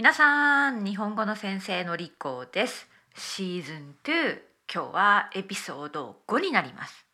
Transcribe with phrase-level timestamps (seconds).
[0.00, 2.88] 皆さん日本語の先生のりこです。
[3.14, 4.38] シーズン2
[4.72, 7.04] 今日はエピソード5になります。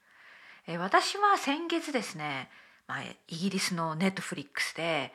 [0.68, 2.48] え私は先月ですね、
[2.86, 5.12] まあ、イギリスのネットフリックスで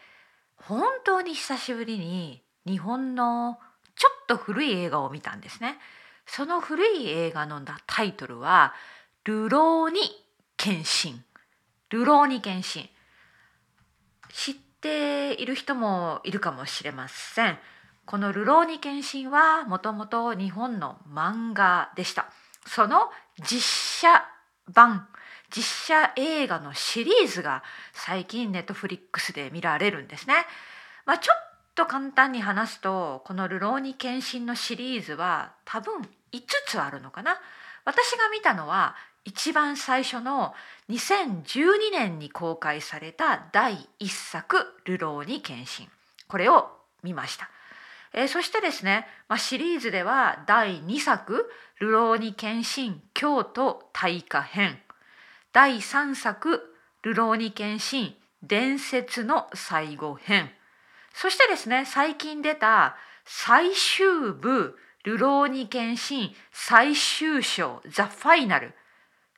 [0.57, 3.57] 本当に久しぶりに日本の
[3.95, 5.77] ちょっと古い映画を見たんですね。
[6.25, 8.73] その古い映画のタイトルは
[9.23, 10.01] ルローニ
[10.57, 11.23] ケンシン
[11.89, 12.89] ルローニケンシン
[14.33, 17.57] 知っている人もいるかもしれません
[18.05, 22.29] このルローニケンシンはもともと日本の漫画でした
[22.65, 23.61] その実
[24.09, 24.25] 写
[24.67, 25.07] 版
[25.55, 27.61] 実写映画のシリーズが
[27.93, 30.33] 最近ネットフリックスで見られるんですね。
[31.05, 37.37] まあ、ちょっと簡単に話すとこの「ルローニケンシン」のシリーズは多分5つあるのかな。
[37.83, 40.53] 私が見たのは一番最初の
[40.89, 45.91] 2012年に公開された第1作「ルローニケンシン」
[46.27, 46.71] これを
[47.03, 47.49] 見ました。
[48.13, 54.81] えー、そしてですね、まあ、シリーズでは第2作「ルローニケンシン京都大火編」
[55.53, 60.51] 第3作「ルローニケンシン伝説の最後編」
[61.13, 68.73] そしてですね最近出た最終部「ルローニケンシン最終章ザ・ファイナル」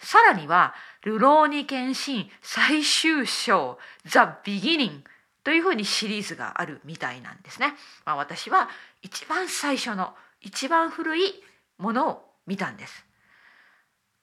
[0.04, 5.10] さらには「ルローニケンシン最終章ザ・ビギニング」
[5.44, 7.76] というふうにシリーズがあるみたいなんですね。
[8.06, 8.70] まあ、私は
[9.02, 11.44] 一番最初の一番古い
[11.78, 13.06] ものを見たんです。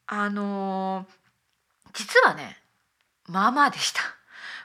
[0.06, 2.62] あのー、実はね
[3.26, 4.00] まあまあでした。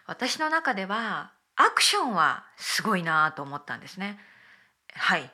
[0.08, 4.20] 私の中ではアクションはすごいなと思ったんですね。
[4.94, 5.32] はい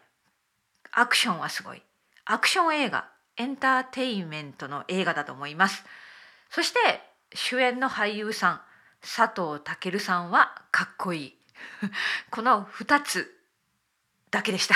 [0.92, 1.82] アクションはすごい。
[2.26, 5.84] アクション映画エンターテインメントの映画だと思います。
[6.50, 7.02] そして
[7.34, 8.62] 主演の俳優さん
[9.02, 11.38] 佐藤健さんはかっこいい。
[12.30, 13.42] この2つ
[14.30, 14.76] だけでした。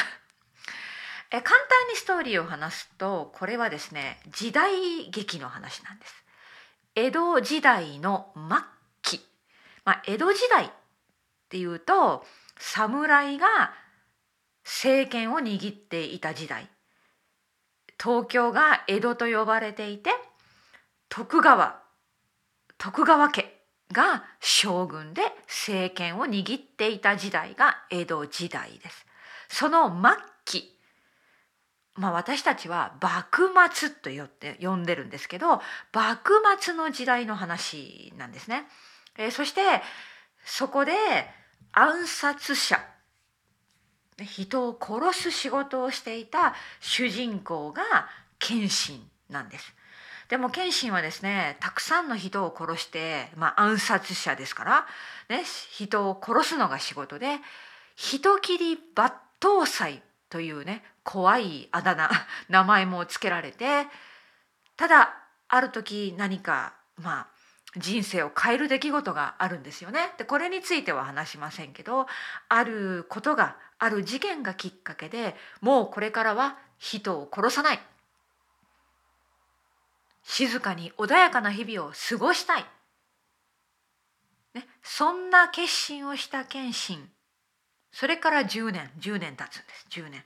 [1.32, 6.24] え簡単にストーリーを話すとこれはですね時代劇の話なんです。
[6.96, 9.26] 江戸時代の末期、
[9.84, 10.70] まあ、江戸時代っ
[11.50, 12.26] ていうと
[12.58, 13.74] 侍が
[14.64, 16.70] 政権を握っていた時代。
[18.02, 20.12] 東京が江戸と呼ばれていて
[21.10, 21.82] 徳川
[22.78, 23.56] 徳川家
[23.92, 29.06] が将軍で政権を握っていた時代が江戸時代です。
[29.50, 30.12] その末
[30.44, 30.76] 期
[31.96, 35.62] まあ私たちは幕末と呼って呼んでるんですけど
[35.94, 38.66] 幕末の時代の話なんですね。
[39.18, 39.62] えー、そして
[40.44, 40.94] そこで
[41.72, 42.80] 暗殺者
[44.24, 47.84] 人を殺す仕事をしていた主人公が
[48.40, 49.74] 謙信なんです。
[50.30, 54.86] でも謙信はですねたくさんの人を殺して、まあ、暗殺者ですから、
[55.30, 57.38] ね、人を殺すのが仕事で
[57.96, 62.10] 人斬り抜刀斎というね怖いあだ名
[62.50, 63.86] 名前も付けられて
[64.76, 65.16] ただ
[65.48, 67.35] ある時何かまあ
[67.78, 70.14] 人生を変える出来事があるんですよね。
[70.18, 72.08] でこれについては話しませんけど
[72.50, 77.80] あることがある事件がきっかけでもうこれからは人を殺さない。
[80.24, 82.66] 静かに穏やかな日々を過ごしたい、
[84.56, 87.10] ね、そんな決心をした謙信。
[87.92, 89.88] それから10年10年経つんです。
[89.90, 90.24] 10年。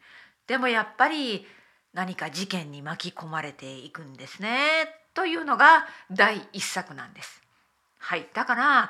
[0.47, 1.45] でもやっぱり
[1.93, 4.98] 何か事件に巻き込まれていくんですね。
[5.19, 7.41] というのが第一作なんです。
[7.97, 8.89] はい、だから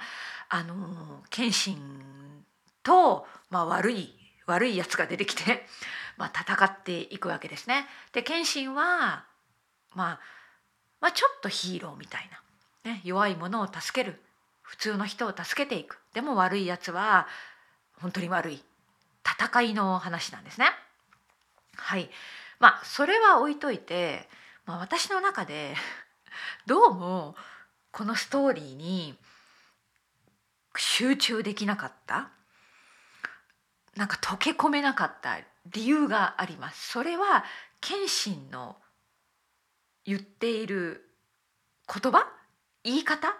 [0.49, 1.75] あの謙信
[2.83, 4.13] と、まあ、悪い
[4.45, 5.65] 悪いやつが出てきて、
[6.17, 7.89] まあ、戦っていくわけですね。
[8.11, 9.25] で謙信は
[9.95, 10.19] まあ
[11.01, 12.29] まあ、ちょっとヒーローみたい
[12.83, 14.21] な、ね、弱い者を助ける
[14.61, 17.27] 普通の人を助けていくでも悪いやつは
[17.93, 18.63] 本当に悪い
[19.25, 20.67] 戦いの話なんですね。
[21.75, 22.11] はい
[22.59, 24.29] まあそれは置いといて、
[24.67, 25.73] まあ、私の中で
[26.65, 27.35] どうも
[27.91, 29.15] このストーリーに
[30.77, 32.29] 集中できなかった？
[33.95, 35.39] なんか溶け込めなかった
[35.71, 36.89] 理由があります。
[36.89, 37.43] それは
[37.81, 38.77] 謙信の
[40.05, 41.09] 言っている
[41.91, 42.27] 言葉？
[42.83, 43.35] 言い方？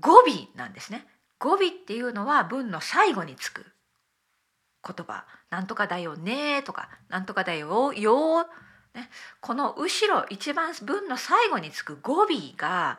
[0.00, 1.06] 語尾なんですね。
[1.38, 3.64] 語尾っていうのは文の最後につく
[4.86, 5.24] 言葉。
[5.48, 8.46] なんとかだよねとかなんとかだよよ
[8.94, 9.08] ね、
[9.40, 12.26] この後ろ一番文の最後につく語尾
[12.56, 12.98] が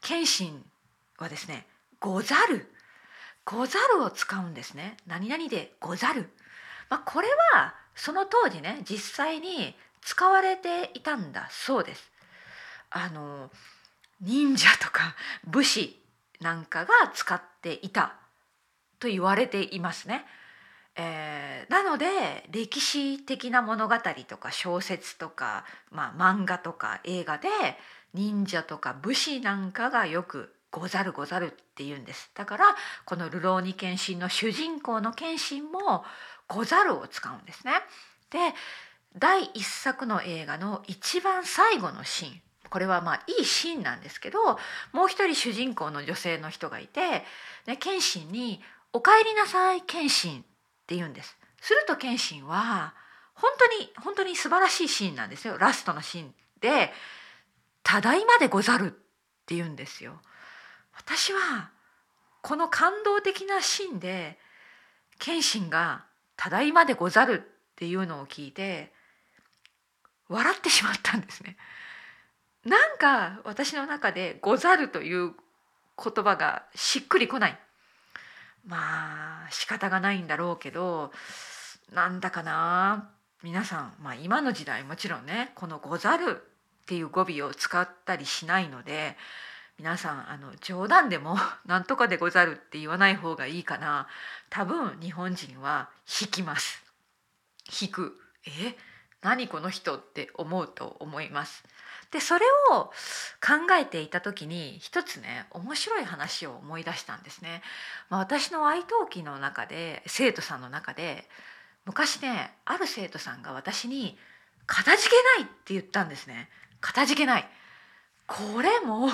[0.00, 0.64] 謙信
[1.18, 1.66] はですね
[2.00, 2.72] 「ござる」
[3.44, 4.96] 「ござる」を使うんですね。
[5.06, 6.30] 何々で「ござる」
[6.88, 12.10] まあ、これはその当時ね実際に使われていたんだそうです。
[12.90, 13.50] あの
[14.20, 16.02] 忍者とか武士
[16.40, 18.14] なんかが使っていた
[18.98, 20.24] と言われていますね。
[20.96, 23.96] えー、なので歴史的な物語
[24.26, 27.48] とか小説とか、まあ、漫画とか映画で
[28.14, 36.04] 忍者とか武士なんかがよく「ござるござる」って言うんですだからこの「流浪に謙信」の主人公の謙信も
[36.48, 37.74] 「ござる」を使うんですね。
[38.30, 38.54] で
[39.18, 44.58] 第一作の映画の一番最後のシーンこれはまあいいシーンなんですけど
[44.92, 47.24] もう一人主人公の女性の人がいて、
[47.66, 50.44] ね、謙信に「おかえりなさい謙信」
[50.86, 51.36] って言うんです。
[51.60, 52.94] すると謙信は
[53.34, 56.92] 本当に本当に素晴らしいシーンなんですよラストのシーンで
[57.82, 58.90] 「ただいまでござる」っ
[59.46, 60.20] て言うんですよ。
[60.96, 61.70] 私は
[62.40, 64.38] この感動的なシーンで
[65.18, 66.04] 謙信が
[66.36, 67.42] 「ただいまでござる」
[67.72, 68.94] っていうのを聞いて
[70.28, 71.56] 笑ってしまったんですね。
[72.64, 75.34] なんか私の中で「ござる」という
[76.00, 77.58] 言葉がしっくりこない。
[78.66, 81.12] まあ仕方がないんだろうけど
[81.92, 83.10] なんだかな
[83.42, 86.42] 皆さん、まあ、今の時代もちろんねこの「ござる」
[86.82, 89.16] っていう語尾を使ったりしないので
[89.78, 91.36] 皆さんあの冗談でも
[91.66, 94.08] 「なんとかでござる」って言わない方がいいかな。
[94.48, 95.90] 多分日本人は
[96.20, 96.82] 引きます。
[97.80, 98.18] 引く。
[98.46, 98.76] え？
[99.22, 101.64] 何この人って思うと思います。
[102.10, 102.84] でそれを
[103.40, 107.62] 考えていた時に一つね面白い話を思い出したんですね。
[108.08, 111.28] まあ、私の愛登記の中で生徒さんの中で
[111.84, 114.18] 昔ねある生徒さんが私に
[114.66, 116.48] 「かたじけない」って言ったんですね。
[116.80, 117.48] かたじけない。
[118.26, 119.08] これも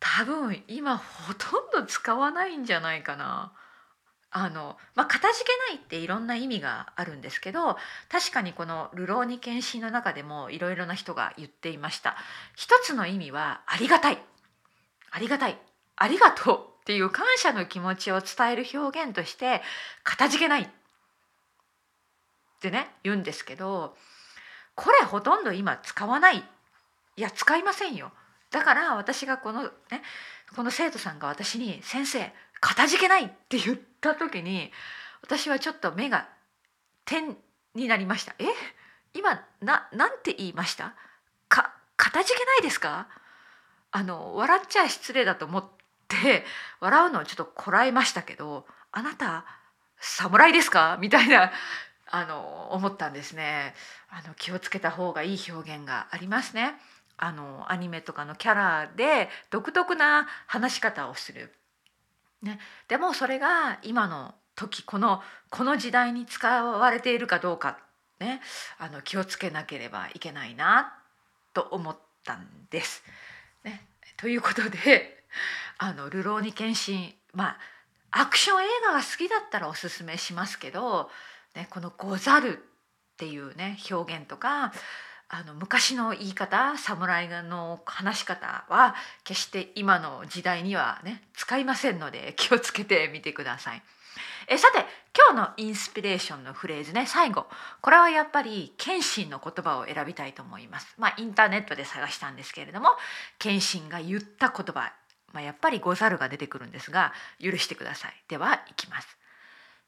[0.00, 3.52] 多分今ほとんど使わないんじゃないかな。
[4.30, 7.78] あのまあ、かたじけないっていろんな意味があるんですけど
[8.10, 12.16] 確かにこの「流浪に献身」の中でもいろいろな人が言っていました。
[12.54, 14.22] 一つの意味はありがたい。
[15.10, 15.58] ありがたい。
[15.96, 19.62] ありがとうっていう感謝の気持ちを伝える表現として
[20.04, 20.68] 「かたじけない」っ
[22.60, 23.96] てね言うんですけど
[24.74, 26.44] これほとんど今使わない。
[27.16, 28.12] いや使いませんよ。
[28.50, 30.02] だから私がこのね
[30.54, 34.70] この生徒さんが私に「先生かたじけないって言った時に
[35.22, 36.28] 私はちょっと目が
[37.04, 37.36] 点
[37.74, 38.34] になりました。
[38.38, 38.44] え？
[39.14, 40.94] 今ななんて言いました？
[41.48, 43.08] かかたじけないですか？
[43.90, 45.64] あの笑っちゃ失礼だと思っ
[46.08, 46.44] て
[46.80, 49.44] 笑うのをちょっとこらえましたけどあなた
[50.00, 50.98] 侍ですか？
[51.00, 51.50] みたいな
[52.10, 53.74] あの思ったんですね。
[54.10, 56.74] あの気をつけた方がいい表現がありますね。
[57.16, 61.52] あのアニメとかのキャラで独特な話し方をする。
[62.42, 67.78] ね、でもそれが今の時このこの時代に使われているかどうか、
[68.20, 68.40] ね、
[68.78, 70.94] あの気をつけなければいけないな
[71.52, 73.02] と思ったんです。
[73.64, 73.84] ね、
[74.16, 75.24] ということで
[75.78, 77.58] 「あの流浪に献身」まあ
[78.10, 81.10] アクション映画が好きだったらおすすめしますけど、
[81.54, 82.58] ね、この「ござる」
[83.14, 84.72] っていうね表現とか
[85.30, 88.94] あの昔の言い方侍の話し方は
[89.24, 93.82] 決して今の時代にはね使いませんので気をつけてみてください。
[94.48, 97.46] えさて今日のインスピレーションのフレーズね最後
[97.82, 100.94] これはやっぱり謙信の言葉を選びたいと思います。
[100.96, 102.88] まあインターネットで探したんですけれども
[103.38, 104.94] 謙信が言った言葉、
[105.34, 108.14] まあ、やっぱり「ござる」が出てくるんですが許してください。
[108.28, 109.18] ではいきます。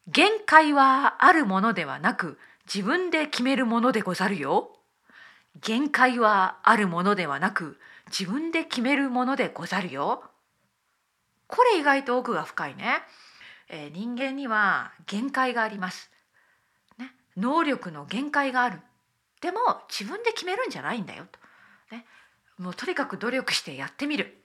[0.06, 4.76] 限界はあるものではなく自分で決めるものでござるよ。
[5.60, 10.24] 限界はあるものではなく自分で決めるものでござるよ。
[11.46, 13.02] これ意外と奥が深いね。
[13.68, 16.10] えー、人間には限界があります。
[16.98, 18.80] ね、能力の限界がある。
[19.40, 21.38] でも自分で決めるんじゃないんだよと。
[21.94, 22.04] ね、
[22.58, 24.36] もうとにかく努力してやってみる。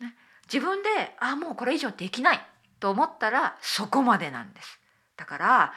[0.00, 0.14] ね、
[0.52, 0.88] 自分で
[1.20, 2.40] あもうこれ以上できない
[2.80, 4.80] と思ったらそこまでなんです。
[5.16, 5.72] だから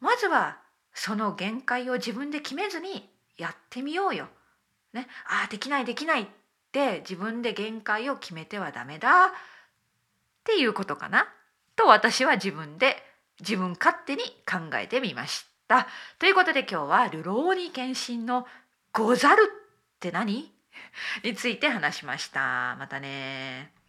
[0.00, 0.58] まずは
[0.94, 3.11] その限界を自分で決めずに
[3.42, 4.28] やってみようよ。
[4.92, 6.26] ね、ああできないできないっ
[6.70, 9.30] て自分で限界を決めてはダメだっ
[10.44, 11.26] ていうことかな
[11.76, 12.96] と私は自分で
[13.40, 15.88] 自分勝手に考えてみました。
[16.18, 18.46] ということで今日は「流浪に献身の
[18.92, 19.50] ござる
[19.96, 20.52] って何?
[21.24, 22.76] 」について話しました。
[22.78, 23.81] またね